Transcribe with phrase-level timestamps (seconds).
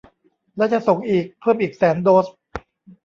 [0.57, 2.25] และจะส่งอีกเพิ่มอีกแสนโดส